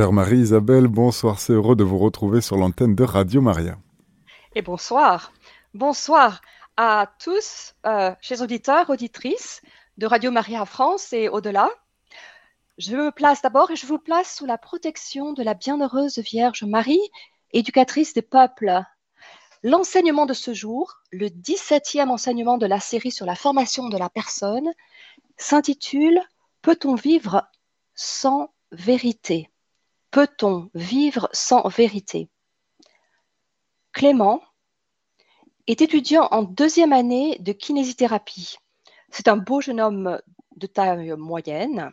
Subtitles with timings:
[0.00, 3.76] Chère Marie-Isabelle, bonsoir, c'est heureux de vous retrouver sur l'antenne de Radio Maria.
[4.54, 5.30] Et bonsoir.
[5.74, 6.40] Bonsoir
[6.78, 9.60] à tous, euh, chers auditeurs, auditrices
[9.98, 11.68] de Radio Maria France et au-delà.
[12.78, 16.64] Je me place d'abord et je vous place sous la protection de la bienheureuse Vierge
[16.64, 17.10] Marie,
[17.52, 18.80] éducatrice des peuples.
[19.62, 24.08] L'enseignement de ce jour, le 17e enseignement de la série sur la formation de la
[24.08, 24.72] personne,
[25.36, 26.22] s'intitule
[26.62, 27.46] Peut-on vivre
[27.94, 29.50] sans vérité?
[30.10, 32.28] Peut-on vivre sans vérité?
[33.92, 34.42] Clément
[35.68, 38.56] est étudiant en deuxième année de kinésithérapie.
[39.10, 40.20] C'est un beau jeune homme
[40.56, 41.92] de taille moyenne.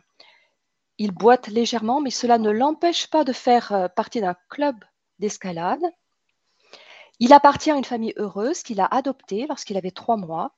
[0.98, 4.74] Il boite légèrement, mais cela ne l'empêche pas de faire euh, partie d'un club
[5.20, 5.84] d'escalade.
[7.20, 10.56] Il appartient à une famille heureuse qu'il a adoptée lorsqu'il avait trois mois.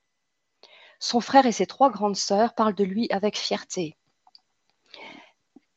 [0.98, 3.98] Son frère et ses trois grandes sœurs parlent de lui avec fierté.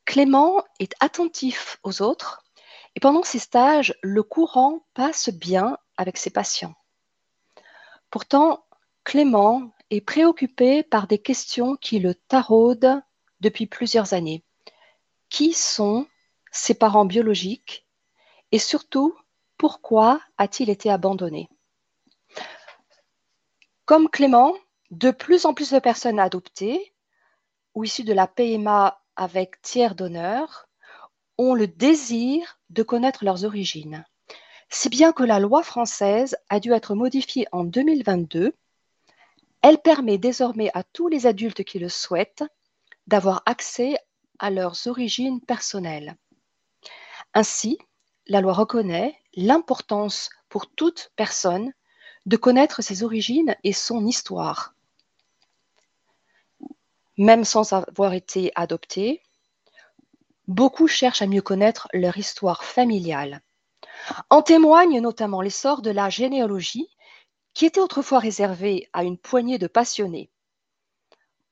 [0.06, 2.44] Clément est attentif aux autres
[2.96, 6.76] et pendant ses stages, le courant passe bien avec ses patients.
[8.10, 8.66] Pourtant,
[9.04, 13.02] Clément est préoccupé par des questions qui le taraudent
[13.40, 14.44] depuis plusieurs années.
[15.30, 16.08] Qui sont
[16.52, 17.88] ses parents biologiques
[18.52, 19.18] et surtout,
[19.58, 21.50] pourquoi a-t-il été abandonné?
[23.86, 24.54] Comme Clément,
[24.92, 26.94] de plus en plus de personnes adoptées
[27.74, 30.68] ou issues de la PMA avec tiers d'honneur
[31.38, 34.06] ont le désir de connaître leurs origines.
[34.70, 38.54] Si bien que la loi française a dû être modifiée en 2022,
[39.62, 42.44] elle permet désormais à tous les adultes qui le souhaitent
[43.08, 43.98] d'avoir accès
[44.40, 46.16] à leurs origines personnelles.
[47.34, 47.78] Ainsi,
[48.28, 51.72] la loi reconnaît l'importance pour toute personne
[52.26, 54.73] de connaître ses origines et son histoire.
[57.18, 59.22] Même sans avoir été adopté,
[60.48, 63.42] beaucoup cherchent à mieux connaître leur histoire familiale.
[64.30, 66.90] En témoigne notamment l'essor de la généalogie,
[67.54, 70.32] qui était autrefois réservée à une poignée de passionnés.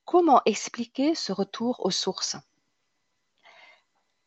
[0.06, 2.36] Comment expliquer ce retour aux sources?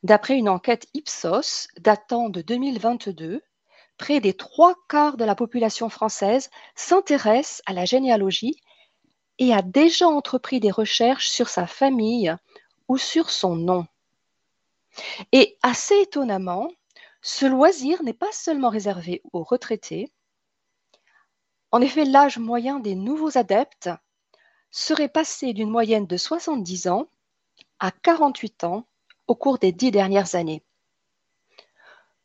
[0.05, 3.43] D'après une enquête Ipsos datant de 2022,
[3.97, 8.61] près des trois quarts de la population française s'intéresse à la généalogie
[9.39, 12.35] et a déjà entrepris des recherches sur sa famille
[12.89, 13.87] ou sur son nom.
[15.33, 16.71] Et assez étonnamment,
[17.23, 20.13] ce loisir n'est pas seulement réservé aux retraités.
[21.73, 23.91] En effet, l'âge moyen des nouveaux adeptes
[24.71, 27.09] serait passé d'une moyenne de 70 ans
[27.81, 28.87] à 48 ans
[29.27, 30.63] au cours des dix dernières années.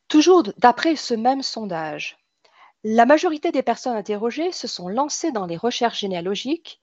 [0.08, 2.18] Toujours d'après ce même sondage,
[2.84, 6.80] la majorité des personnes interrogées se sont lancées dans les recherches généalogiques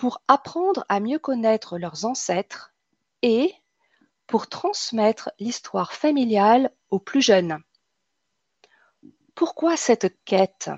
[0.00, 2.72] pour apprendre à mieux connaître leurs ancêtres
[3.20, 3.54] et
[4.26, 7.62] pour transmettre l'histoire familiale aux plus jeunes.
[9.34, 10.70] Pourquoi cette quête?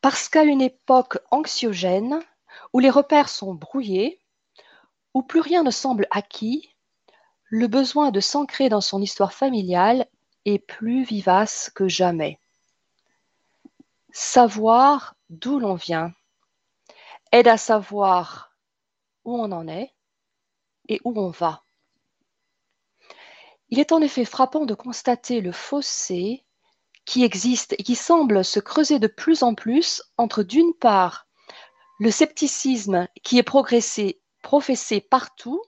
[0.00, 2.18] Parce qu'à une époque anxiogène,
[2.72, 4.20] où les repères sont brouillés,
[5.14, 6.74] où plus rien ne semble acquis,
[7.44, 10.08] le besoin de s'ancrer dans son histoire familiale
[10.44, 12.40] est plus vivace que jamais.
[14.10, 16.12] Savoir d'où l'on vient
[17.36, 18.56] aide à savoir
[19.24, 19.94] où on en est
[20.88, 21.64] et où on va.
[23.68, 26.44] Il est en effet frappant de constater le fossé
[27.04, 31.26] qui existe et qui semble se creuser de plus en plus entre d'une part
[32.00, 35.60] le scepticisme qui est progressé professé partout,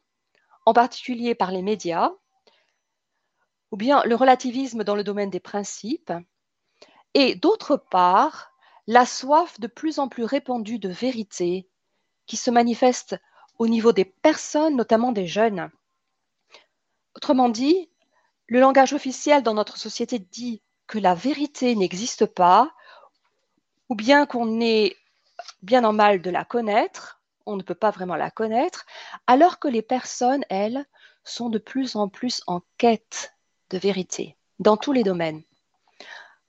[0.65, 2.13] en particulier par les médias,
[3.73, 6.13] ou bien le relativisme dans le domaine des principes,
[7.15, 8.53] et d'autre part,
[8.89, 11.69] la soif de plus en plus répandue de vérité
[12.27, 13.21] qui se manifeste
[13.59, 15.71] au niveau des personnes, notamment des jeunes.
[17.15, 17.91] Autrement dit,
[18.47, 22.73] le langage officiel dans notre société dit que la vérité n'existe pas,
[23.91, 24.97] ou bien qu'on est
[25.61, 28.87] bien en mal de la connaître, on ne peut pas vraiment la connaître,
[29.27, 30.87] alors que les personnes, elles,
[31.25, 33.35] sont de plus en plus en quête
[33.69, 35.43] de vérité dans tous les domaines.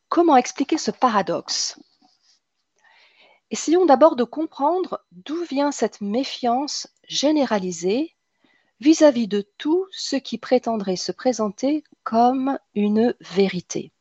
[0.07, 1.77] Comment expliquer ce paradoxe?
[3.51, 8.15] Essayons d'abord de comprendre d'où vient cette méfiance généralisée
[8.79, 13.91] vis-à-vis de tout ce qui prétendrait se présenter comme une vérité.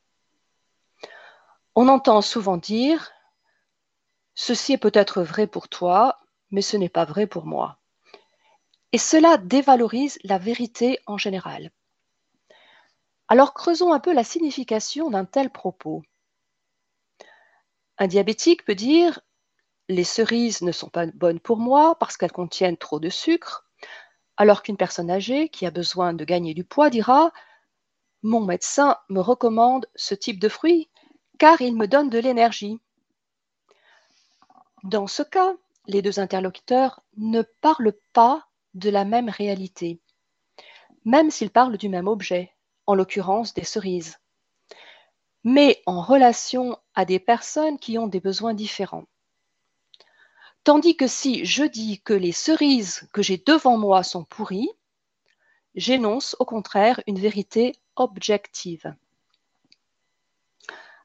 [1.75, 3.11] On entend souvent dire
[4.35, 6.21] Ceci est peut-être vrai pour toi,
[6.51, 7.79] mais ce n'est pas vrai pour moi.
[8.93, 11.71] Et cela dévalorise la vérité en général.
[13.29, 16.03] Alors creusons un peu la signification d'un tel propos.
[17.99, 19.21] Un diabétique peut dire
[19.89, 23.67] les cerises ne sont pas bonnes pour moi parce qu'elles contiennent trop de sucre.
[24.37, 27.33] Alors qu'une personne âgée qui a besoin de gagner du poids dira
[28.23, 30.89] Mon médecin me recommande ce type de fruit
[31.39, 32.81] car il me donne de l'énergie.
[34.85, 35.55] Dans ce cas,
[35.87, 40.01] les deux interlocuteurs ne parlent pas de la même réalité,
[41.05, 42.53] même s'ils parlent du même objet,
[42.87, 44.19] en l'occurrence des cerises,
[45.45, 49.07] mais en relation à des personnes qui ont des besoins différents.
[50.65, 54.71] Tandis que si je dis que les cerises que j'ai devant moi sont pourries,
[55.75, 58.95] j'énonce au contraire une vérité objective.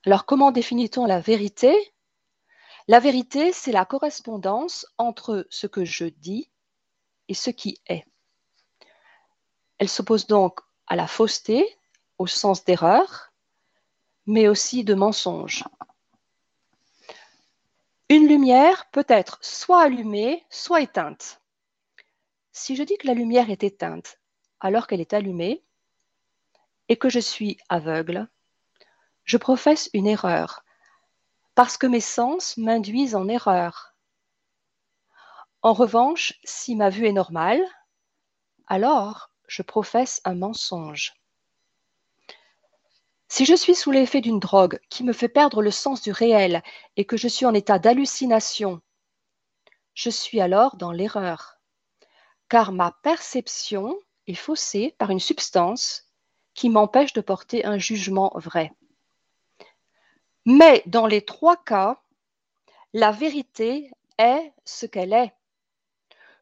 [0.06, 1.94] Alors comment définit-on la vérité?
[2.90, 6.50] La vérité, c'est la correspondance entre ce que je dis
[7.30, 8.04] et ce qui est.
[9.78, 11.66] Elle s'oppose donc à la fausseté,
[12.18, 13.32] au sens d'erreur,
[14.26, 15.64] mais aussi de mensonge.
[18.16, 21.42] Une lumière peut être soit allumée, soit éteinte.
[22.52, 24.20] Si je dis que la lumière est éteinte
[24.60, 25.64] alors qu'elle est allumée
[26.90, 28.30] et que je suis aveugle,
[29.24, 30.64] je professe une erreur
[31.56, 33.96] parce que mes sens m'induisent en erreur.
[35.64, 37.66] En revanche, si ma vue est normale,
[38.68, 41.16] alors je professe un mensonge.
[43.36, 46.62] Si je suis sous l'effet d'une drogue qui me fait perdre le sens du réel
[46.98, 48.80] et que je suis en état d'hallucination,
[49.96, 51.60] je suis alors dans l'erreur,
[52.48, 53.98] car ma perception
[54.28, 56.12] est faussée par une substance
[56.54, 58.72] qui m'empêche de porter un jugement vrai.
[60.46, 62.04] Mais dans les trois cas,
[62.94, 63.90] la vérité
[64.20, 65.34] est ce qu'elle est.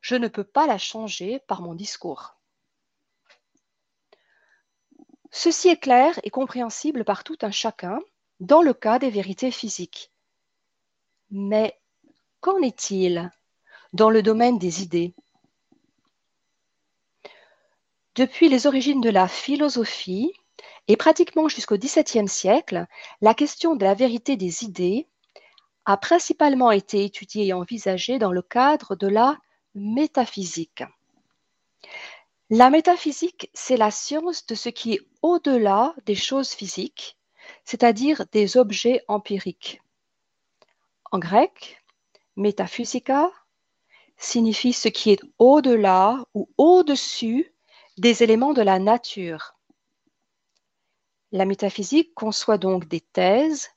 [0.02, 2.36] Je ne peux pas la changer par mon discours.
[5.32, 8.00] Ceci est clair et compréhensible par tout un chacun
[8.42, 10.12] dans le cas des vérités physiques.
[11.30, 11.80] Mais
[12.42, 13.32] qu'en est-il
[13.94, 15.14] dans le domaine des idées?
[18.16, 20.34] Depuis les origines de la philosophie
[20.90, 22.86] et pratiquement jusqu'au XVIIe siècle,
[23.22, 25.08] la question de la vérité des idées
[25.86, 29.38] a principalement été étudiée et envisagée dans le cadre de la
[29.76, 30.84] métaphysique.
[32.54, 37.18] La métaphysique, c'est la science de ce qui est au-delà des choses physiques,
[37.64, 39.82] c'est-à-dire des objets empiriques.
[41.14, 41.82] En grec,
[42.36, 43.32] métaphysika
[44.18, 47.56] signifie ce qui est au-delà ou au-dessus
[47.98, 49.58] des éléments de la nature.
[51.32, 53.70] La métaphysique conçoit donc des thèses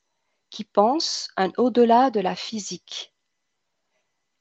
[0.49, 3.13] qui pensent un au-delà de la physique.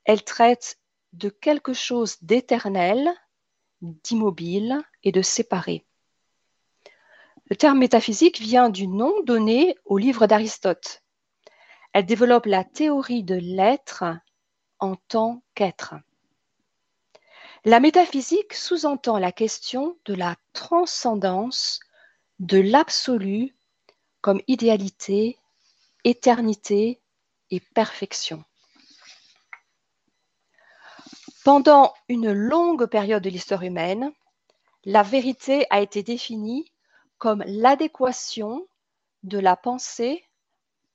[0.05, 0.81] Elle traite
[1.13, 3.15] de quelque chose d'éternel
[3.85, 5.85] d'immobile et de séparé.
[7.51, 11.03] Le terme métaphysique vient du nom donné au livre d'Aristote.
[11.93, 14.05] Elle développe la théorie de l'être
[14.79, 15.95] en tant qu'être.
[17.67, 21.81] La métaphysique sous-entend la question de la transcendance
[22.39, 23.55] de l'absolu
[24.21, 25.39] comme idéalité,
[26.05, 27.01] éternité
[27.51, 28.43] et perfection.
[31.45, 34.15] Pendant une longue période de l'histoire humaine,
[34.87, 36.73] la vérité a été définie
[37.19, 38.67] comme l'adéquation
[39.25, 40.25] de la pensée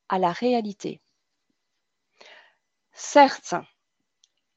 [0.10, 1.02] à la réalité.
[2.94, 3.54] Certes,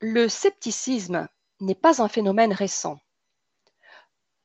[0.01, 1.29] le scepticisme
[1.61, 2.99] n'est pas un phénomène récent.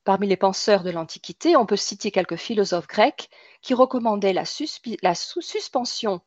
[0.04, 3.30] Parmi les penseurs de l'Antiquité, on peut citer quelques philosophes grecs
[3.62, 6.20] qui recommandaient la, suspension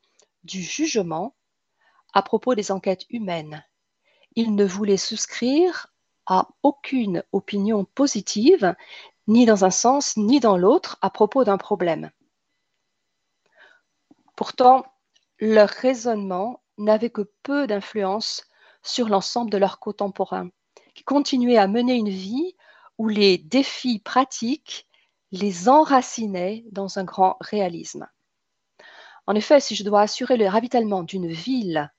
[0.43, 1.35] du jugement
[2.11, 3.63] à propos des enquêtes humaines
[4.35, 5.87] il ne voulait souscrire
[6.25, 8.75] à aucune opinion positive,
[9.27, 12.11] ni dans un sens ni dans l'autre, à propos d'un problème.
[14.35, 14.85] Pourtant,
[15.39, 18.45] leur raisonnement n'avait que peu d'influence
[18.83, 20.49] sur l'ensemble de leurs contemporains,
[20.95, 22.55] qui continuaient à mener une vie
[22.97, 24.87] où les défis pratiques
[25.31, 28.07] les enracinaient dans un grand réalisme.
[29.27, 31.91] En effet, si je dois assurer le ravitaillement d'une ville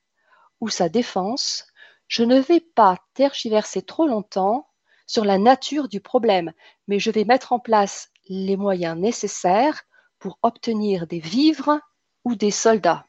[0.61, 1.67] ou sa défense,
[2.13, 4.69] je ne vais pas tergiverser trop longtemps
[5.07, 6.53] sur la nature du problème,
[6.87, 9.85] mais je vais mettre en place les moyens nécessaires
[10.19, 11.81] pour obtenir des vivres
[12.27, 13.07] ou des soldats.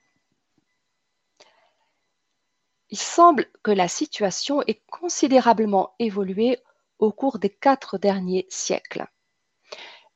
[2.91, 6.59] Il semble que la situation ait considérablement évolué
[6.97, 9.05] au cours des quatre derniers siècles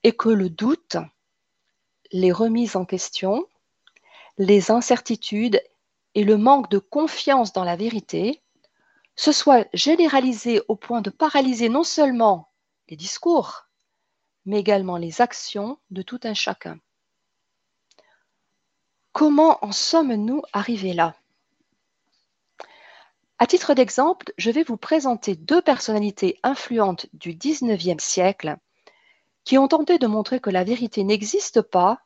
[0.03, 0.95] et que le doute,
[2.13, 3.49] les remises en question,
[4.37, 5.61] les incertitudes
[6.15, 8.41] et le manque de confiance dans la vérité
[9.17, 12.49] se soit généralisé au point de paralyser non seulement
[12.87, 13.67] les discours,
[14.45, 16.79] mais également les actions de tout un chacun.
[19.11, 21.15] Comment en sommes-nous arrivés là?
[23.39, 28.57] À titre d'exemple, je vais vous présenter deux personnalités influentes du XIXe siècle
[29.43, 31.99] qui ont tenté de montrer que la vérité n'existe pas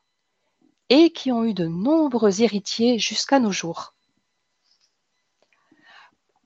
[0.88, 3.94] et qui ont eu de nombreux héritiers jusqu'à nos jours.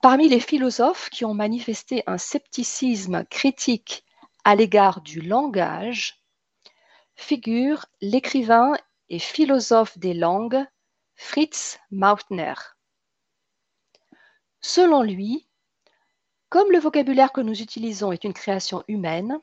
[0.01, 4.05] Parmi les philosophes qui ont manifesté un scepticisme critique
[4.43, 6.23] à l'égard du langage,
[7.15, 8.77] figure l'écrivain
[9.09, 10.63] et philosophe des langues
[11.15, 12.53] Fritz Mautner.
[14.61, 15.47] Selon lui,
[16.49, 19.39] comme le vocabulaire que nous utilisons est une création humaine,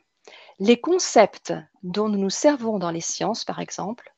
[0.60, 4.14] les concepts dont nous nous servons dans les sciences, par exemple,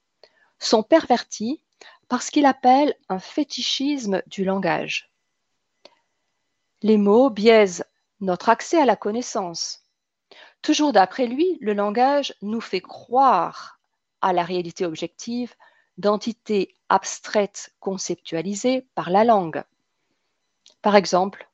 [0.58, 1.62] sont pervertis
[2.08, 5.10] par ce qu'il appelle un fétichisme du langage.
[6.82, 7.84] Les mots biaisent
[8.20, 9.82] notre accès à la connaissance.
[10.62, 13.80] Toujours d'après lui, le langage nous fait croire
[14.20, 15.54] à la réalité objective
[15.96, 19.62] d'entités abstraites conceptualisées par la langue.
[20.82, 21.48] Par exemple,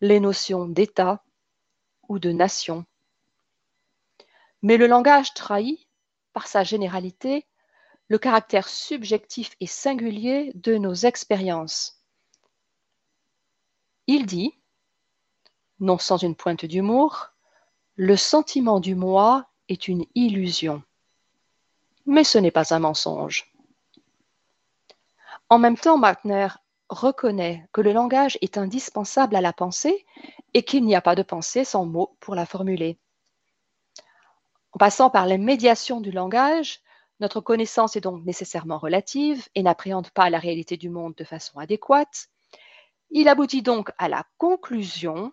[0.00, 1.24] les notions d'État
[2.08, 2.84] ou de nation.
[4.62, 5.88] Mais le langage trahit,
[6.32, 7.46] par sa généralité,
[8.08, 12.02] le caractère subjectif et singulier de nos expériences.
[14.06, 14.52] Il dit,
[15.80, 17.30] non sans une pointe d'humour,
[17.96, 20.82] le sentiment du moi est une illusion.
[22.06, 23.52] Mais ce n'est pas un mensonge.
[25.48, 26.48] En même temps, Martner
[26.88, 30.06] reconnaît que le langage est indispensable à la pensée
[30.54, 32.98] et qu'il n'y a pas de pensée sans mots pour la formuler.
[34.72, 36.80] En passant par les médiations du langage,
[37.20, 41.58] notre connaissance est donc nécessairement relative et n'appréhende pas la réalité du monde de façon
[41.58, 42.28] adéquate.
[43.10, 45.32] Il aboutit donc à la conclusion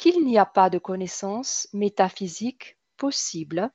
[0.00, 3.70] qu'il n'y a pas de connaissance métaphysique possible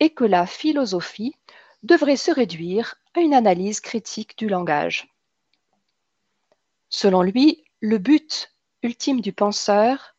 [0.00, 1.36] et que la philosophie
[1.84, 5.08] devrait se réduire à une analyse critique du langage.
[6.88, 10.16] Selon lui, le but ultime du penseur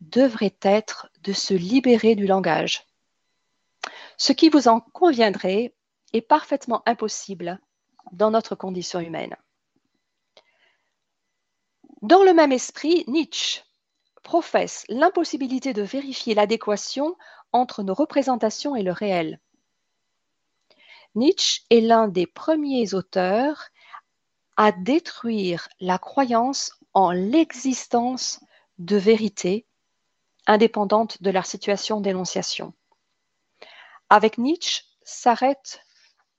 [0.00, 2.86] devrait être de se libérer du langage.
[4.16, 5.74] Ce qui vous en conviendrait
[6.12, 7.58] est parfaitement impossible
[8.12, 9.36] dans notre condition humaine.
[12.02, 13.66] Dans le même esprit, Nietzsche
[14.26, 17.16] professe l'impossibilité de vérifier l'adéquation
[17.52, 19.38] entre nos représentations et le réel.
[21.14, 23.68] Nietzsche est l'un des premiers auteurs
[24.56, 28.40] à détruire la croyance en l'existence
[28.78, 29.64] de vérités
[30.48, 32.74] indépendantes de leur situation d'énonciation.
[34.10, 35.82] Avec Nietzsche s'arrête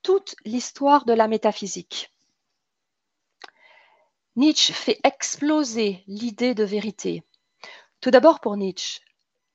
[0.02, 2.12] toute l'histoire de la métaphysique.
[4.36, 7.24] Nietzsche fait exploser l'idée de vérité.
[8.00, 9.02] Tout d'abord pour Nietzsche,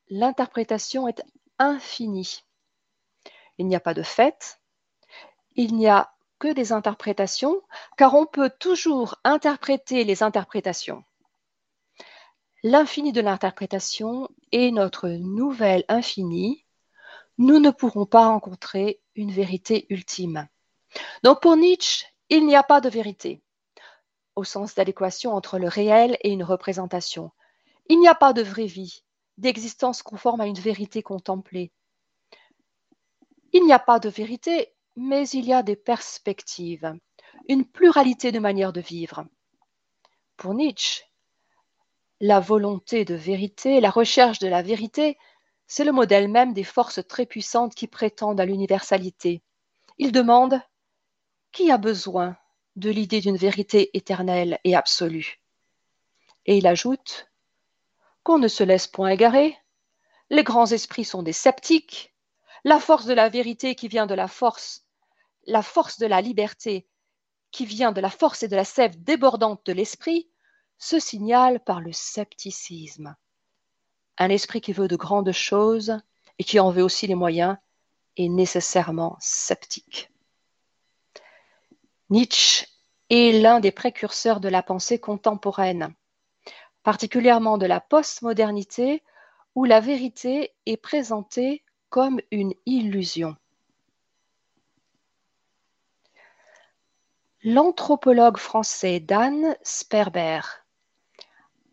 [0.08, 1.22] l'interprétation est
[1.58, 2.42] infinie.
[3.58, 4.61] Il n'y a pas de fait,
[5.54, 7.62] il n'y a que des interprétations,
[7.96, 11.04] car on peut toujours interpréter les interprétations.
[12.64, 16.64] L'infini de l'interprétation est notre nouvelle infini.
[17.38, 20.49] Nous ne pourrons pas rencontrer une vérité ultime.
[21.22, 23.40] Donc pour Nietzsche, il n'y a pas de vérité,
[24.34, 27.30] au sens d'adéquation entre le réel et une représentation.
[27.92, 29.04] Il n'y a pas de vraie vie,
[29.37, 31.72] d'existence conforme à une vérité contemplée.
[33.52, 36.99] Il n'y a pas de vérité, mais il y a des perspectives,
[37.50, 39.26] une pluralité de manières de vivre.
[40.38, 41.02] Pour Nietzsche,
[42.18, 45.18] la volonté de vérité, la recherche de la vérité,
[45.66, 49.42] c'est le modèle même des forces très puissantes qui prétendent à l'universalité.
[49.99, 50.62] Il demande
[51.52, 52.38] qui a besoin
[52.75, 55.42] de l'idée d'une vérité éternelle et absolue?
[56.46, 57.28] Et il ajoute
[58.22, 59.56] qu'on ne se laisse point égarer.
[60.30, 62.14] Les grands esprits sont des sceptiques.
[62.64, 64.84] La force de la vérité qui vient de la force,
[65.46, 66.86] la force de la liberté
[67.50, 70.30] qui vient de la force et de la sève débordante de l'esprit,
[70.78, 73.14] se signale par le scepticisme.
[74.18, 75.98] Un esprit qui veut de grandes choses
[76.38, 77.56] et qui en veut aussi les moyens
[78.16, 80.10] est nécessairement sceptique.
[82.10, 82.66] Nietzsche
[83.10, 85.94] est l'un des précurseurs de la pensée contemporaine
[86.82, 89.02] particulièrement de la postmodernité,
[89.54, 93.36] où la vérité est présentée comme une illusion.
[97.44, 100.40] L'anthropologue français Dan Sperber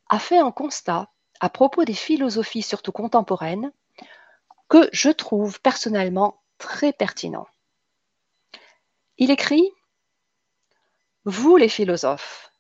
[0.10, 3.72] a fait un constat à propos des philosophies, surtout contemporaines,
[4.68, 7.48] que je trouve personnellement très pertinent.
[9.18, 9.70] Il écrit
[11.24, 12.52] Vous les philosophes,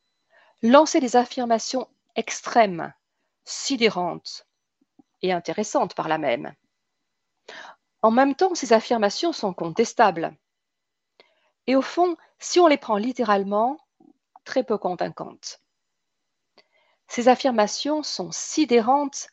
[0.61, 1.87] lancez des affirmations
[2.19, 2.93] extrême,
[3.45, 4.45] sidérante
[5.21, 6.53] et intéressante par la même.
[8.01, 10.35] En même temps, ces affirmations sont contestables.
[11.65, 13.79] Et au fond, si on les prend littéralement,
[14.43, 15.61] très peu convaincantes.
[17.07, 19.29] Ces affirmations sont sidérantes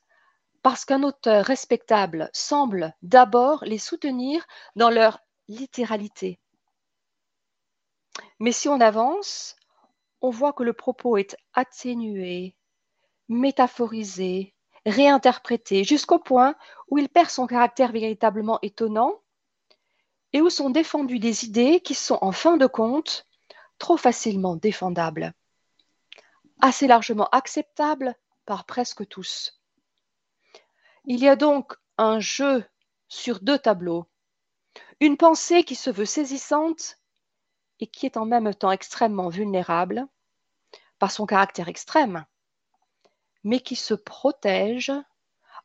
[0.62, 6.38] parce qu'un auteur respectable semble d'abord les soutenir dans leur littéralité.
[8.38, 9.56] Mais si on avance,
[10.20, 12.56] on voit que le propos est atténué,
[13.28, 14.54] métaphorisé,
[14.84, 16.54] réinterprété, jusqu'au point
[16.88, 19.20] où il perd son caractère véritablement étonnant
[20.32, 23.26] et où sont défendues des idées qui sont en fin de compte
[23.78, 25.32] trop facilement défendables,
[26.60, 28.14] assez largement acceptables
[28.44, 29.60] par presque tous.
[31.04, 32.64] Il y a donc un jeu
[33.08, 34.06] sur deux tableaux.
[35.00, 36.98] Une pensée qui se veut saisissante
[37.80, 40.06] et qui est en même temps extrêmement vulnérable
[40.98, 42.24] par son caractère extrême,
[43.46, 44.92] mais qui se protège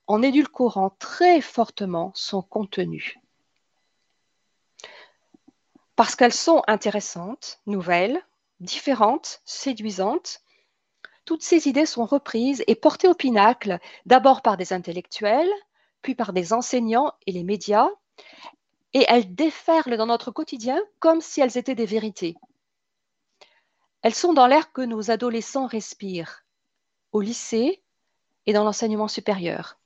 [0.06, 3.20] en édulcorant très fortement son contenu.
[5.96, 8.24] Parce qu'elles sont intéressantes, nouvelles,
[8.60, 10.42] différentes, séduisantes,
[11.26, 15.52] toutes ces idées sont reprises et portées au pinacle, d'abord par des intellectuels,
[16.04, 17.90] puis par des enseignants et les médias,
[18.94, 22.36] et elles déferlent dans notre quotidien comme si elles étaient des vérités.
[24.04, 26.41] Elles sont dans l'air que nos adolescents respirent,
[27.12, 27.82] au lycée
[28.46, 29.78] et dans l'enseignement supérieur.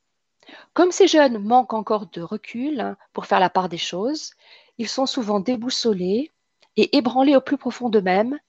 [0.73, 4.33] Comme ces jeunes manquent encore de recul hein, pour faire la part des choses,
[4.77, 6.31] ils sont souvent déboussolés
[6.77, 8.39] et ébranlés au plus profond d'eux-mêmes,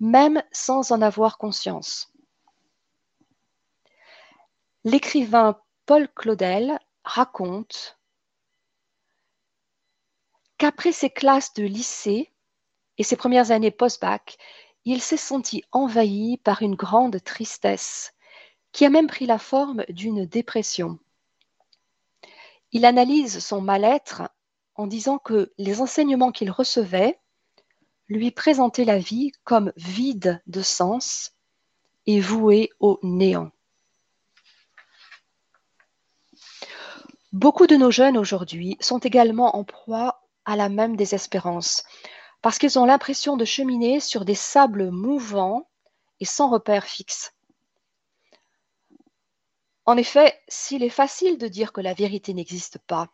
[0.00, 2.12] même sans en avoir conscience.
[4.84, 7.98] L'écrivain Paul Claudel raconte
[10.58, 12.32] qu'après ses classes de lycée
[12.98, 14.38] et ses premières années post-bac,
[14.84, 18.12] il s'est senti envahi par une grande tristesse
[18.72, 20.98] qui a même pris la forme d'une dépression.
[22.72, 24.22] Il analyse son mal-être
[24.74, 27.18] en disant que les enseignements qu'il recevait
[28.08, 31.32] lui présentaient la vie comme vide de sens
[32.06, 33.50] et vouée au néant.
[37.32, 41.84] Beaucoup de nos jeunes aujourd'hui sont également en proie à la même désespérance,
[42.42, 45.68] parce qu'ils ont l'impression de cheminer sur des sables mouvants
[46.20, 47.32] et sans repère fixe.
[49.84, 53.08] En effet, s'il est facile de dire que la vérité n'existe pas,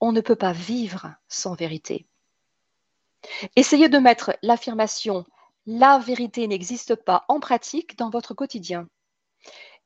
[0.00, 2.06] on ne peut pas vivre sans vérité.
[3.56, 5.24] Essayez de mettre l'affirmation
[5.66, 8.88] la vérité n'existe pas en pratique dans votre quotidien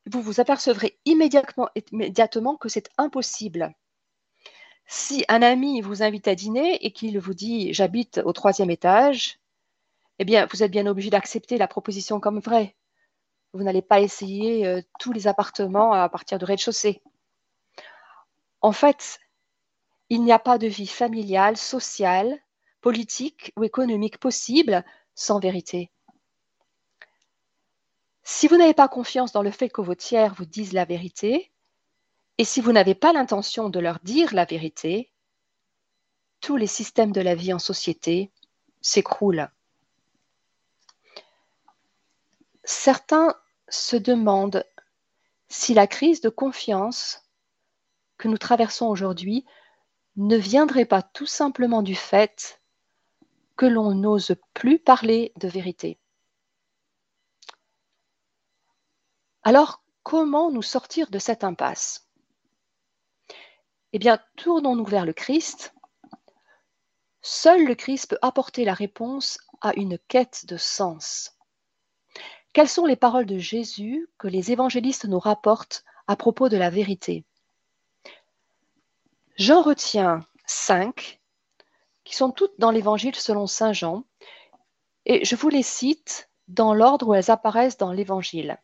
[0.06, 3.74] vous vous apercevrez immédiatement, immédiatement que c'est impossible.
[4.86, 9.38] Si un ami vous invite à dîner et qu'il vous dit j'habite au troisième étage,
[10.18, 12.76] eh bien, vous êtes bien obligé d'accepter la proposition comme vraie.
[13.52, 17.02] Vous n'allez pas essayer euh, tous les appartements à partir du rez-de-chaussée.
[18.60, 19.20] En fait,
[20.10, 22.38] il n'y a pas de vie familiale, sociale,
[22.80, 25.90] politique ou économique possible sans vérité.
[28.22, 31.52] Si vous n'avez pas confiance dans le fait que vos tiers vous disent la vérité,
[32.38, 35.10] et si vous n'avez pas l'intention de leur dire la vérité,
[36.40, 38.30] tous les systèmes de la vie en société
[38.80, 39.48] s'écroulent.
[42.64, 43.34] Certains
[43.68, 44.66] se demandent
[45.48, 47.22] si la crise de confiance
[48.18, 49.44] que nous traversons aujourd'hui
[50.16, 52.60] ne viendrait pas tout simplement du fait
[53.56, 55.98] que l'on n'ose plus parler de vérité.
[59.42, 62.08] Alors, comment nous sortir de cette impasse?
[63.96, 65.72] Eh bien, tournons-nous vers le Christ.
[67.22, 71.38] Seul le Christ peut apporter la réponse à une quête de sens.
[72.52, 76.70] Quelles sont les paroles de Jésus que les évangélistes nous rapportent à propos de la
[76.70, 77.24] vérité?
[79.36, 81.20] J'en retiens cinq
[82.02, 84.02] qui sont toutes dans l'évangile selon Saint Jean,
[85.06, 88.58] et je vous les cite dans l'ordre où elles apparaissent dans l'évangile.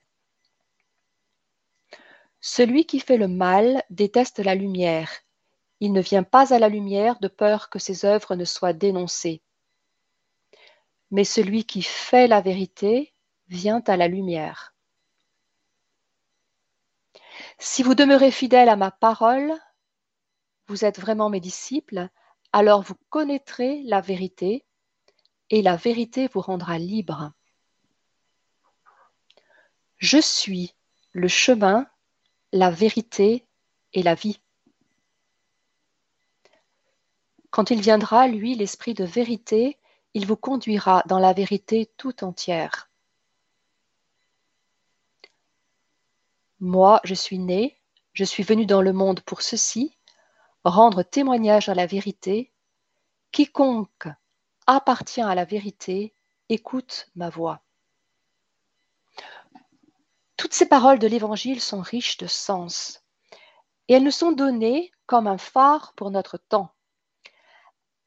[2.41, 5.11] Celui qui fait le mal déteste la lumière.
[5.81, 9.43] Il ne vient pas à la lumière de peur que ses œuvres ne soient dénoncées.
[11.11, 13.15] Mais celui qui fait la vérité
[13.49, 14.75] vient à la lumière.
[17.59, 19.53] Si vous demeurez fidèle à ma parole,
[20.67, 22.09] vous êtes vraiment mes disciples,
[22.53, 24.65] alors vous connaîtrez la vérité
[25.51, 27.33] et la vérité vous rendra libre.
[29.99, 30.75] Je suis
[31.13, 31.90] le chemin,
[32.53, 33.47] la vérité
[33.93, 34.41] et la vie.
[37.51, 39.79] Quand il viendra, lui, l'Esprit de vérité,
[40.15, 42.91] il vous conduira dans la vérité tout entière.
[46.61, 47.79] Moi, je suis né,
[48.13, 49.97] je suis venu dans le monde pour ceci,
[50.65, 52.53] rendre témoignage à la vérité.
[53.33, 54.09] Quiconque
[54.67, 56.13] appartient à la vérité
[56.49, 57.63] écoute ma voix.
[60.41, 63.05] Toutes ces paroles de l'Évangile sont riches de sens
[63.89, 66.73] et elles nous sont données comme un phare pour notre temps.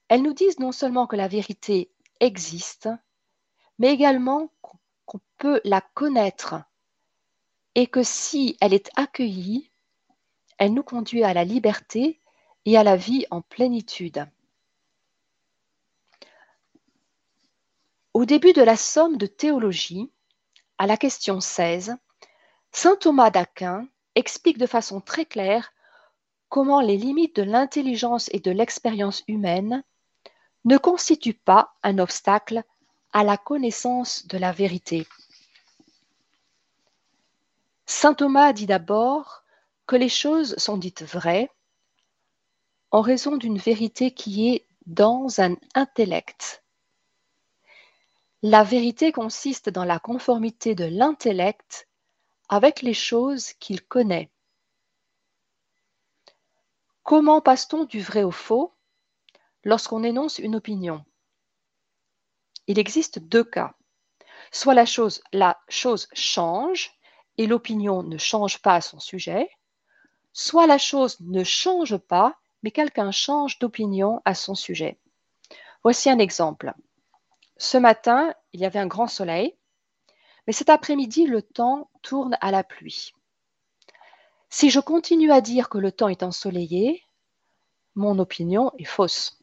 [0.07, 2.89] Elles nous disent non seulement que la vérité existe,
[3.77, 6.55] mais également qu'on peut la connaître
[7.75, 9.69] et que si elle est accueillie,
[10.57, 12.19] elle nous conduit à la liberté
[12.65, 14.27] et à la vie en plénitude.
[18.15, 20.11] Au début de la somme de théologie,
[20.79, 21.95] à la question 16,
[22.75, 25.71] Saint Thomas d'Aquin explique de façon très claire
[26.49, 29.83] comment les limites de l'intelligence et de l'expérience humaine
[30.65, 32.63] ne constituent pas un obstacle
[33.13, 35.07] à la connaissance de la vérité.
[37.85, 39.43] Saint Thomas dit d'abord
[39.85, 41.51] que les choses sont dites vraies
[42.89, 46.63] en raison d'une vérité qui est dans un intellect.
[48.41, 51.87] La vérité consiste dans la conformité de l'intellect
[52.53, 54.29] avec les choses qu'il connaît.
[57.01, 58.75] Comment passe-t-on du vrai au faux
[59.63, 61.03] lorsqu'on énonce une opinion?
[62.67, 63.73] Il existe deux cas.
[64.51, 66.91] Soit la chose, la chose change
[67.39, 69.49] et l'opinion ne change pas à son sujet,
[70.31, 74.99] soit la chose ne change pas, mais quelqu'un change d'opinion à son sujet.
[75.81, 76.71] Voici un exemple.
[77.57, 79.57] Ce matin, il y avait un grand soleil,
[80.45, 83.13] mais cet après-midi, le temps tourne à la pluie.
[84.49, 87.03] Si je continue à dire que le temps est ensoleillé,
[87.95, 89.41] mon opinion est fausse.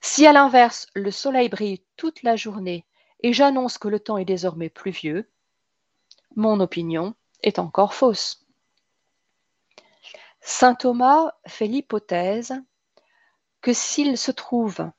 [0.00, 2.86] Si à l'inverse, le soleil brille toute la journée
[3.22, 5.28] et j'annonce que le temps est désormais pluvieux,
[6.36, 8.46] mon opinion est encore fausse.
[10.40, 12.54] Saint Thomas fait l'hypothèse
[13.60, 14.90] que s'il se trouve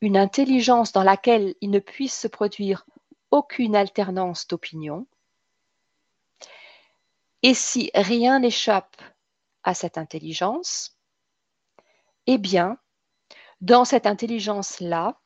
[0.00, 2.86] une intelligence dans laquelle il ne puisse se produire
[3.30, 5.06] aucune alternance d'opinion,
[7.42, 8.96] et si rien n'échappe
[9.62, 10.98] à cette intelligence,
[12.26, 12.78] eh bien,
[13.60, 15.20] dans cette intelligence-là,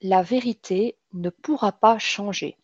[0.00, 2.56] la vérité ne pourra pas changer.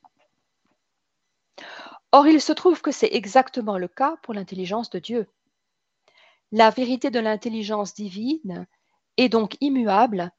[2.13, 5.27] Or, il se trouve que c'est exactement le cas pour l'intelligence de Dieu.
[6.53, 8.67] La vérité de l'intelligence divine
[9.17, 10.31] est donc immuable,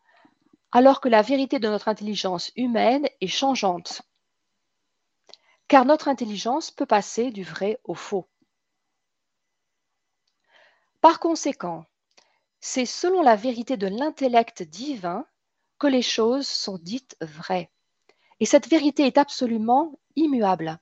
[0.72, 4.04] alors que la vérité de notre intelligence humaine est changeante.
[5.68, 8.28] Car notre intelligence peut passer du vrai au faux.
[11.02, 11.86] Par conséquent,
[12.60, 15.26] c'est selon la vérité de l'intellect divin
[15.78, 17.70] que les choses sont dites vraies.
[18.40, 20.80] Et cette vérité est absolument immuable.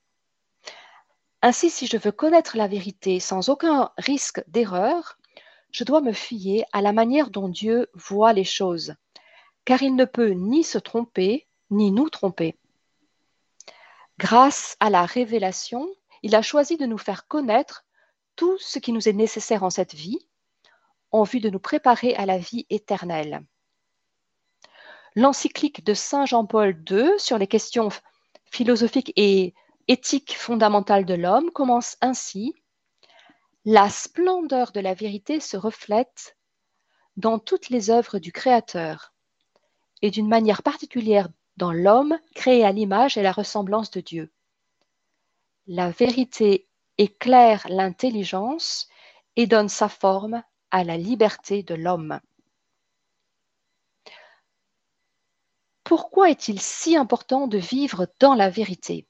[1.41, 5.17] Ainsi, si je veux connaître la vérité sans aucun risque d'erreur,
[5.71, 8.95] je dois me fier à la manière dont Dieu voit les choses,
[9.65, 12.57] car il ne peut ni se tromper, ni nous tromper.
[14.23, 15.85] Grâce à la révélation,
[16.21, 17.83] il a choisi de nous faire connaître
[18.37, 20.29] tout ce qui nous est nécessaire en cette vie,
[21.11, 23.43] en vue de nous préparer à la vie éternelle.
[25.17, 27.89] L'encyclique de Saint Jean-Paul II sur les questions
[28.45, 29.53] philosophiques et
[29.89, 32.55] éthiques fondamentales de l'homme commence ainsi.
[33.65, 36.37] La splendeur de la vérité se reflète
[37.17, 39.13] dans toutes les œuvres du Créateur
[40.01, 44.31] et d'une manière particulière dans l'homme créé à l'image et la ressemblance de Dieu.
[45.67, 48.87] La vérité éclaire l'intelligence
[49.35, 52.19] et donne sa forme à la liberté de l'homme.
[55.83, 59.07] Pourquoi est-il si important de vivre dans la vérité,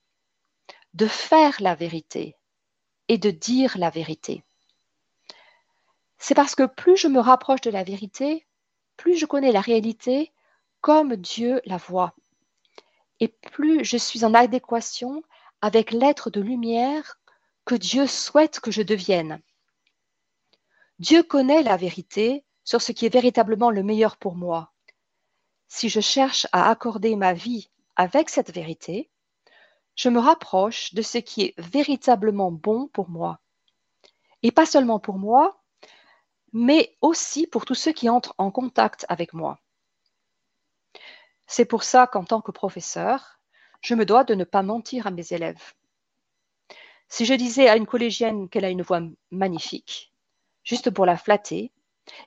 [0.94, 2.36] de faire la vérité
[3.08, 4.44] et de dire la vérité?
[6.18, 8.48] C'est parce que plus je me rapproche de la vérité,
[8.98, 10.32] plus je connais la réalité
[10.82, 12.16] comme Dieu la voit,
[13.24, 15.24] et plus je suis en adéquation
[15.62, 17.22] avec l'être de lumière
[17.64, 19.42] que Dieu souhaite que je devienne.
[21.00, 24.74] Dieu connaît la vérité sur ce qui est véritablement le meilleur pour moi.
[25.70, 29.10] Si je cherche à accorder ma vie avec cette vérité,
[29.96, 33.40] je me rapproche de ce qui est véritablement bon pour moi.
[34.42, 35.64] Et pas seulement pour moi,
[36.52, 39.62] mais aussi pour tous ceux qui entrent en contact avec moi.
[41.48, 43.40] C'est pour ça qu'en tant que professeur,
[43.82, 45.74] je me dois de ne pas mentir à mes élèves.
[47.10, 50.12] Si je disais à une collégienne qu'elle a une voix magnifique,
[50.64, 51.72] juste pour la flatter,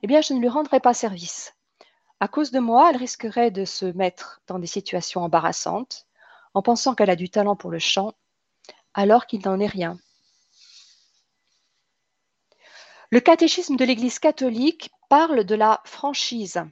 [0.02, 1.54] eh bien, je ne lui rendrais pas service.
[2.20, 6.06] À cause de moi, elle risquerait de se mettre dans des situations embarrassantes
[6.54, 8.14] en pensant qu'elle a du talent pour le chant,
[8.94, 9.98] alors qu'il n'en est rien.
[13.10, 16.62] Le catéchisme de l'Église catholique parle de la franchise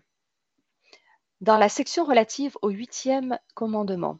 [1.40, 4.18] dans la section relative au huitième commandement.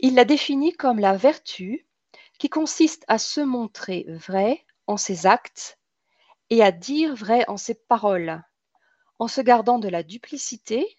[0.00, 1.86] Il la définit comme la vertu
[2.38, 5.78] qui consiste à se montrer vrai en ses actes
[6.50, 8.42] et à dire vrai en ses paroles,
[9.18, 10.98] en se gardant de la duplicité,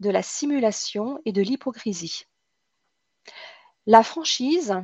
[0.00, 2.24] de la simulation et de l'hypocrisie.
[3.86, 4.74] La franchise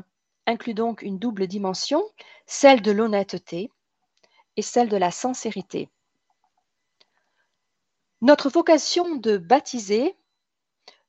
[0.47, 2.03] inclut donc une double dimension,
[2.47, 3.71] celle de l'honnêteté
[4.57, 5.91] et celle de la sincérité.
[8.22, 10.16] Notre vocation de baptiser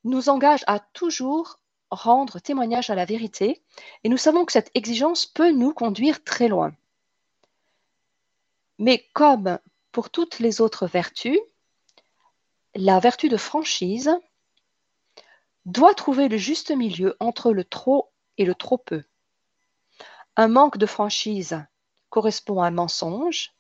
[0.04, 1.60] nous engage à toujours
[1.92, 3.62] rendre témoignage à la vérité
[4.04, 6.76] et nous savons que cette exigence peut nous conduire très loin.
[8.80, 9.60] Mais comme
[9.92, 11.40] pour toutes les autres vertus,
[12.74, 14.12] la vertu de franchise
[15.66, 19.04] doit trouver le juste milieu entre le trop et le trop peu.
[20.36, 21.64] Un manque de franchise
[22.10, 23.54] correspond à un mensonge,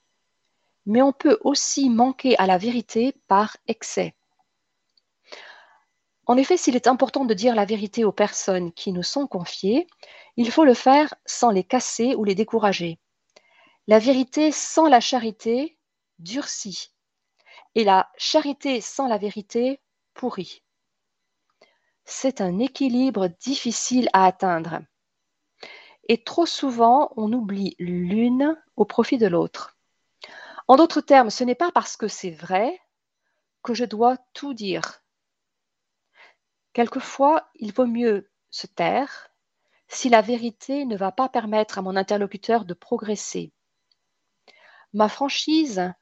[0.85, 4.15] mais on peut aussi manquer à la vérité par excès.
[6.25, 9.87] En effet, s'il est important de dire la vérité aux personnes qui nous sont confiées,
[10.37, 12.99] il faut le faire sans les casser ou les décourager.
[13.87, 15.77] La vérité sans la charité
[16.19, 16.91] durcit,
[17.75, 19.81] et la charité sans la vérité
[20.13, 20.63] pourrit.
[22.05, 24.79] C'est un équilibre difficile à atteindre.
[26.07, 29.72] Et trop souvent, on oublie l'une au profit de l'autre.
[30.67, 32.79] En d'autres termes, ce n'est pas parce que c'est vrai
[33.63, 35.01] que je dois tout dire.
[36.73, 39.29] Quelquefois, il vaut mieux se taire
[39.87, 43.51] si la vérité ne va pas permettre à mon interlocuteur de progresser.
[44.93, 45.93] Ma franchise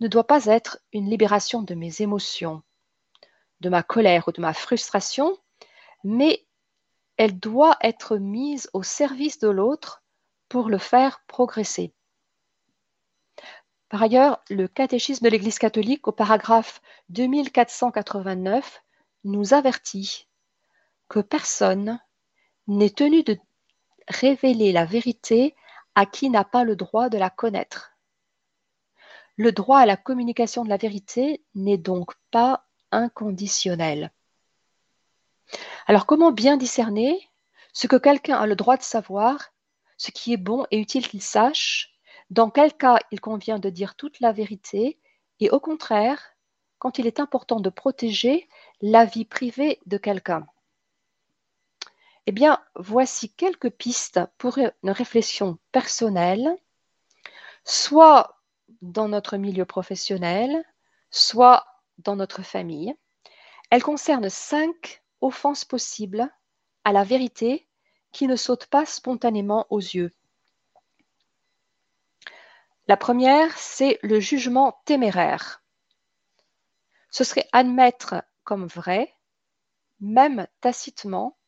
[0.00, 2.62] ne doit pas être une libération de mes émotions,
[3.60, 5.38] de ma colère ou de ma frustration,
[6.04, 6.46] mais
[7.16, 10.02] elle doit être mise au service de l'autre
[10.48, 11.94] pour le faire progresser.
[13.90, 18.82] Par ailleurs, le catéchisme de l'Église catholique au paragraphe 2489
[19.24, 20.28] nous avertit
[21.08, 22.00] que personne
[22.68, 23.36] n'est tenu de
[24.06, 25.56] révéler la vérité
[25.96, 27.90] à qui n'a pas le droit de la connaître.
[29.36, 34.12] Le droit à la communication de la vérité n'est donc pas inconditionnel.
[35.88, 37.28] Alors comment bien discerner
[37.72, 39.52] ce que quelqu'un a le droit de savoir,
[39.96, 41.89] ce qui est bon et utile qu'il sache,
[42.30, 44.98] dans quel cas il convient de dire toute la vérité,
[45.40, 46.36] et au contraire,
[46.78, 48.48] quand il est important de protéger
[48.80, 50.46] la vie privée de quelqu'un.
[52.26, 56.56] Eh bien, voici quelques pistes pour une réflexion personnelle,
[57.64, 58.40] soit
[58.82, 60.64] dans notre milieu professionnel,
[61.10, 61.66] soit
[61.98, 62.94] dans notre famille.
[63.70, 66.28] Elles concernent cinq offenses possibles
[66.84, 67.66] à la vérité
[68.12, 70.12] qui ne sautent pas spontanément aux yeux.
[72.90, 75.62] La première, c'est le jugement téméraire.
[77.12, 79.14] Ce serait admettre comme vrai,
[80.00, 81.38] même tacitement,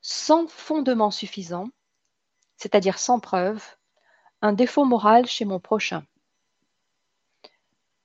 [0.00, 1.68] sans fondement suffisant,
[2.56, 3.64] c'est-à-dire sans preuve,
[4.42, 6.04] un défaut moral chez mon prochain.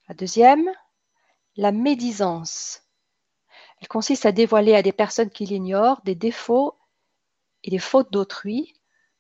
[0.07, 0.69] La deuxième,
[1.55, 2.83] la médisance.
[3.81, 6.77] Elle consiste à dévoiler à des personnes qui l'ignorent des défauts
[7.63, 8.75] et des fautes d'autrui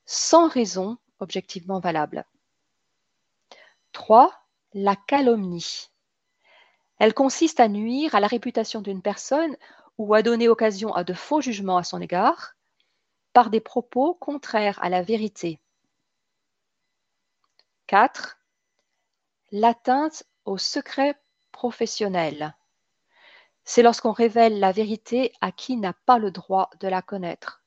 [0.05, 2.27] sans raison objectivement valable.
[3.93, 4.33] 3.
[4.73, 5.89] La calomnie.
[6.97, 9.55] Elle consiste à nuire à la réputation d'une personne
[9.99, 12.55] ou à donner occasion à de faux jugements à son égard
[13.33, 15.59] par des propos contraires à la vérité.
[17.87, 18.39] 4.
[19.51, 21.15] L'atteinte au secret
[21.51, 22.55] professionnel.
[23.63, 27.63] C'est lorsqu'on révèle la vérité à qui n'a pas le droit de la connaître.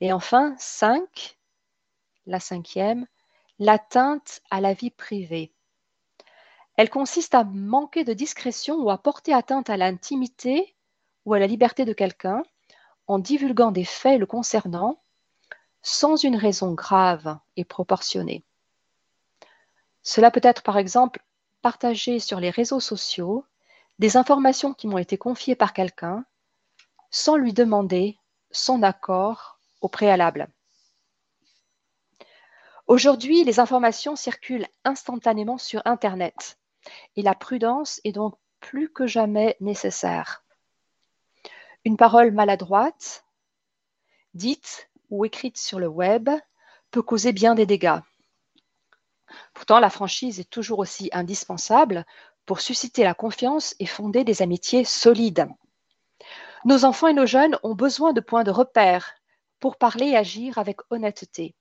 [0.00, 1.38] Et enfin, 5,
[2.26, 3.06] la cinquième,
[3.60, 5.52] l'atteinte à la vie privée.
[6.76, 10.74] Elle consiste à manquer de discrétion ou à porter atteinte à l'intimité
[11.26, 12.42] ou à la liberté de quelqu'un
[13.06, 15.02] en divulguant des faits le concernant
[15.82, 18.44] sans une raison grave et proportionnée.
[20.02, 21.22] Cela peut être par exemple
[21.60, 23.44] partager sur les réseaux sociaux
[23.98, 26.24] des informations qui m'ont été confiées par quelqu'un
[27.10, 28.16] sans lui demander
[28.50, 30.48] son accord au préalable.
[32.90, 36.58] Aujourd'hui, les informations circulent instantanément sur Internet
[37.14, 40.42] et la prudence est donc plus que jamais nécessaire.
[41.84, 43.24] Une parole maladroite,
[44.34, 46.30] dite ou écrite sur le web,
[46.90, 48.00] peut causer bien des dégâts.
[49.54, 52.04] Pourtant, la franchise est toujours aussi indispensable
[52.44, 55.46] pour susciter la confiance et fonder des amitiés solides.
[56.64, 59.14] Nos enfants et nos jeunes ont besoin de points de repère
[59.60, 61.54] pour parler et agir avec honnêteté.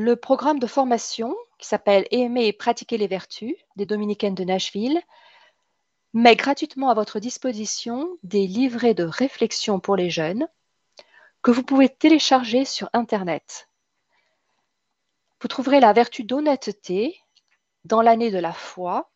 [0.00, 5.02] Le programme de formation qui s'appelle Aimer et pratiquer les vertus des dominicaines de Nashville
[6.12, 10.46] met gratuitement à votre disposition des livrets de réflexion pour les jeunes
[11.42, 13.68] que vous pouvez télécharger sur Internet.
[15.40, 17.20] Vous trouverez la vertu d'honnêteté
[17.84, 19.10] dans l'année de la foi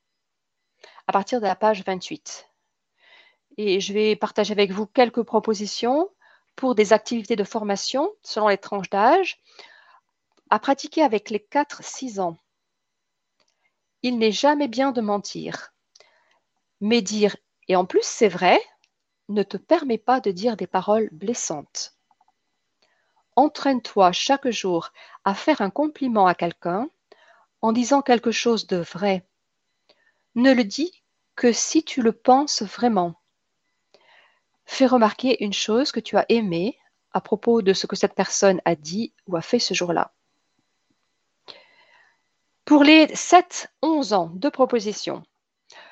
[1.07, 2.49] à partir de la page 28.
[3.57, 6.11] Et je vais partager avec vous quelques propositions
[6.57, 9.41] pour des activités de formation selon les tranches d'âge
[10.53, 12.37] à pratiquer avec les 4-6 ans.
[14.03, 15.73] Il n'est jamais bien de mentir.
[16.83, 17.35] Mais dire,
[17.69, 18.61] et en plus c'est vrai,
[19.31, 21.97] ne te permet pas de dire des paroles blessantes.
[23.35, 24.91] Entraîne-toi chaque jour
[25.25, 26.91] à faire un compliment à quelqu'un
[27.63, 29.27] en disant quelque chose de vrai.
[30.35, 31.03] Ne le dis
[31.35, 33.15] que si tu le penses vraiment.
[34.67, 36.79] Fais remarquer une chose que tu as aimée
[37.13, 40.13] à propos de ce que cette personne a dit ou a fait ce jour-là.
[42.65, 45.25] Pour les 7-11 ans, de propositions.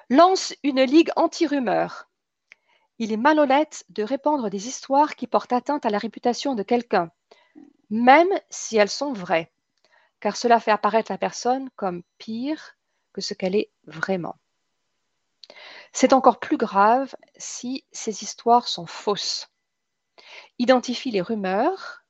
[0.08, 2.08] Lance une ligue anti-rumeur.
[2.98, 7.10] Il est malhonnête de répandre des histoires qui portent atteinte à la réputation de quelqu'un,
[7.90, 9.50] même si elles sont vraies,
[10.20, 12.76] car cela fait apparaître la personne comme pire
[13.12, 14.36] que ce qu'elle est vraiment.
[15.92, 19.48] C'est encore plus grave si ces histoires sont fausses.
[20.60, 22.04] Identifie les rumeurs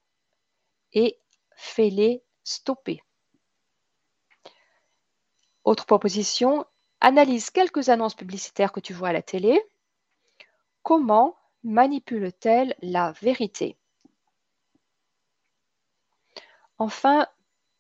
[0.93, 1.19] et
[1.57, 3.03] fais-les stopper.
[5.71, 6.67] Autre proposition,
[7.01, 9.63] analyse quelques annonces publicitaires que tu vois à la télé.
[10.83, 13.77] Comment manipule-t-elle la vérité?
[16.77, 17.29] Enfin,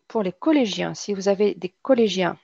[0.07, 2.39] pour les collégiens, si vous avez des collégiens,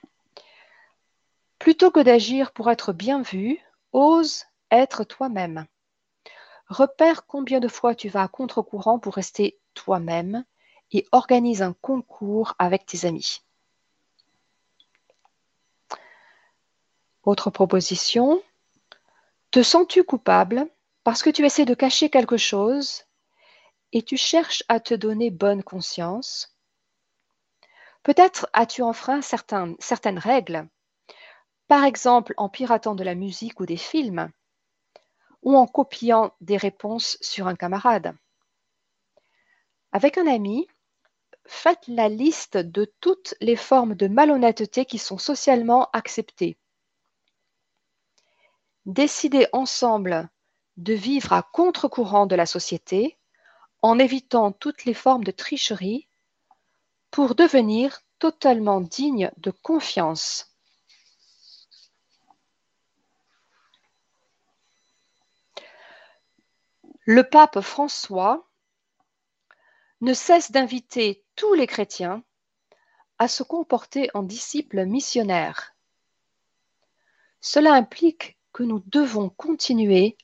[1.59, 3.57] plutôt que d'agir pour être bien vu,
[3.93, 5.65] ose être toi-même.
[6.67, 10.43] Repère combien de fois tu vas à contre-courant pour rester toi-même
[10.91, 13.46] et organise un concours avec tes amis.
[17.27, 18.41] Autre proposition,
[19.51, 20.65] te sens-tu coupable
[21.03, 23.03] parce que tu essaies de cacher quelque chose
[23.91, 26.55] et tu cherches à te donner bonne conscience?
[28.03, 30.69] Peut-être as-tu enfreint certaines règles,
[31.67, 34.31] par exemple en piratant de la musique ou des films,
[35.41, 38.15] ou en copiant des réponses sur un camarade.
[39.91, 40.65] Avec un ami,
[41.45, 46.57] faites la liste de toutes les formes de malhonnêteté qui sont socialement acceptées
[48.87, 50.29] décider ensemble
[50.77, 53.19] de vivre à contre-courant de la société
[53.81, 56.07] en évitant toutes les formes de tricherie
[57.11, 60.55] pour devenir totalement digne de confiance.
[67.05, 68.47] Le pape François
[70.01, 72.23] ne cesse d'inviter tous les chrétiens
[73.19, 75.75] à se comporter en disciples missionnaires.
[77.41, 80.17] Cela implique nous devons continuer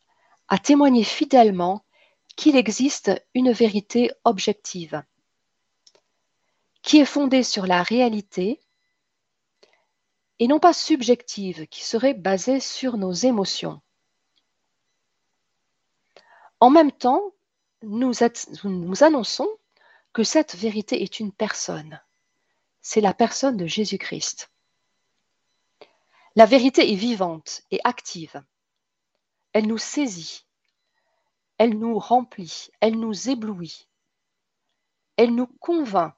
[0.47, 1.83] à témoigner fidèlement
[2.35, 5.03] qu'il existe une vérité objective,
[6.81, 8.59] qui est fondée sur la réalité
[10.39, 13.81] et non pas subjective, qui serait basée sur nos émotions.
[16.59, 17.33] En même temps,
[17.81, 18.13] nous,
[18.63, 19.49] nous annonçons
[20.13, 22.01] que cette vérité est une personne.
[22.81, 24.52] C'est la personne de Jésus-Christ.
[26.35, 28.43] La vérité est vivante et active.
[29.53, 30.47] Elle nous saisit,
[31.59, 33.87] elle nous remplit, elle nous éblouit,
[35.15, 36.15] elle nous convainc,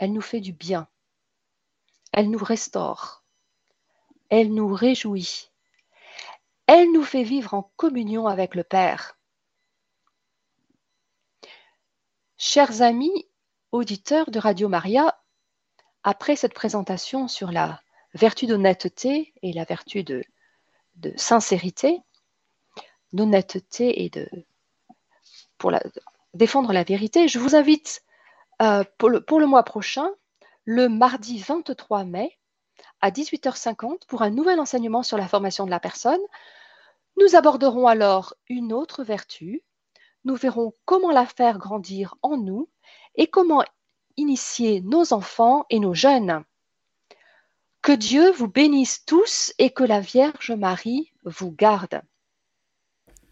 [0.00, 0.88] elle nous fait du bien,
[2.12, 3.24] elle nous restaure,
[4.28, 5.50] elle nous réjouit,
[6.66, 9.16] elle nous fait vivre en communion avec le Père.
[12.38, 13.28] Chers amis
[13.70, 15.16] auditeurs de Radio Maria,
[16.02, 17.80] après cette présentation sur la
[18.14, 20.22] vertu d'honnêteté et la vertu de,
[21.16, 22.00] sincérité,
[23.12, 24.28] d'honnêteté et de
[25.58, 25.72] pour
[26.34, 28.02] défendre la vérité, je vous invite
[28.60, 30.10] euh, pour, le, pour le mois prochain,
[30.64, 32.38] le mardi 23 mai,
[33.00, 36.20] à 18h50 pour un nouvel enseignement sur la formation de la personne.
[37.18, 39.62] Nous aborderons alors une autre vertu.
[40.24, 42.68] Nous verrons comment la faire grandir en nous
[43.16, 43.64] et comment
[44.16, 46.44] initier nos enfants et nos jeunes.
[47.82, 52.00] Que Dieu vous bénisse tous et que la Vierge Marie vous garde.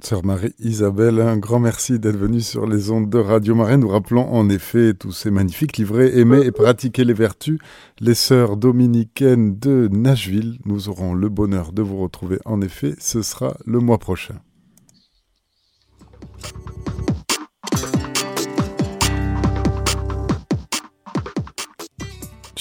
[0.03, 3.79] Sœur Marie-Isabelle, un grand merci d'être venue sur les ondes de Radio Marie.
[3.79, 7.61] Nous rappelons en effet tous ces magnifiques livrets Aimer et pratiquer les vertus.
[8.01, 13.23] Les sœurs dominicaines de Nashville, nous aurons le bonheur de vous retrouver en effet, ce
[13.23, 14.41] sera le mois prochain.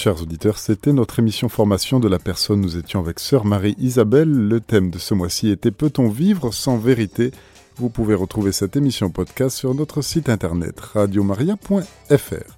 [0.02, 2.62] Chers auditeurs, c'était notre émission formation de la personne.
[2.62, 4.30] Nous étions avec sœur Marie-Isabelle.
[4.30, 7.32] Le thème de ce mois-ci était Peut-on vivre sans vérité?
[7.76, 12.56] Vous pouvez retrouver cette émission podcast sur notre site internet radiomaria.fr.